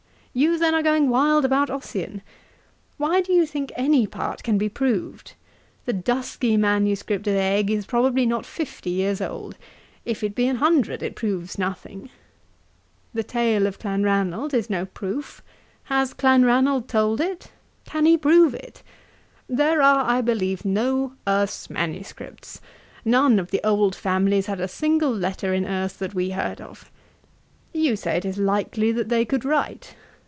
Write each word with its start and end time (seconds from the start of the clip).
'You 0.33 0.57
then 0.57 0.73
are 0.73 0.81
going 0.81 1.09
wild 1.09 1.43
about 1.43 1.69
Ossian. 1.69 2.21
Why 2.95 3.19
do 3.19 3.33
you 3.33 3.45
think 3.45 3.73
any 3.75 4.07
part 4.07 4.43
can 4.43 4.57
be 4.57 4.69
proved? 4.69 5.33
The 5.83 5.91
dusky 5.91 6.55
manuscript 6.55 7.27
of 7.27 7.35
Egg 7.35 7.69
is 7.69 7.85
probably 7.85 8.25
not 8.25 8.45
fifty 8.45 8.91
years 8.91 9.19
old; 9.19 9.57
if 10.05 10.23
it 10.23 10.33
be 10.33 10.47
an 10.47 10.55
hundred, 10.55 11.03
it 11.03 11.17
proves 11.17 11.57
nothing. 11.59 12.09
The 13.13 13.25
tale 13.25 13.67
of 13.67 13.77
Clanranald 13.77 14.53
is 14.53 14.69
no 14.69 14.85
proof. 14.85 15.43
Has 15.87 16.13
Clanranald 16.13 16.87
told 16.87 17.19
it? 17.19 17.51
Can 17.83 18.05
he 18.05 18.15
prove 18.17 18.53
it? 18.55 18.83
There 19.49 19.81
are, 19.81 20.05
I 20.09 20.21
believe, 20.21 20.63
no 20.63 21.11
Erse 21.27 21.69
manuscripts. 21.69 22.61
None 23.03 23.37
of 23.37 23.51
the 23.51 23.59
old 23.65 23.97
families 23.97 24.45
had 24.45 24.61
a 24.61 24.69
single 24.69 25.11
letter 25.13 25.53
in 25.53 25.65
Erse 25.65 25.95
that 25.97 26.13
we 26.13 26.29
heard 26.29 26.61
of. 26.61 26.89
You 27.73 27.97
say 27.97 28.15
it 28.15 28.23
is 28.23 28.37
likely 28.37 28.93
that 28.93 29.09
they 29.09 29.25
could 29.25 29.43
write. 29.43 29.93